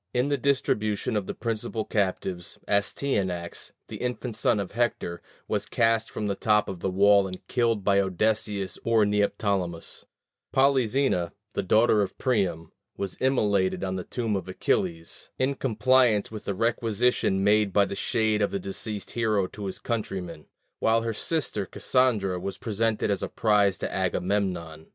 [0.15, 6.09] In the distribution of the principal captives, Astyanax, the infant son of Hector, was cast
[6.09, 10.05] from the top of the wall and killed by Odysseus or Neoptolemus:
[10.51, 16.47] Polyxena, the daughter of Priam, was immolated on the tomb of Achilles, in compliance with
[16.47, 20.47] a requisition made by the shade of the deceased hero to his countrymen;
[20.79, 24.87] while her sister Cassandra was presented as a prize to Agamemnon.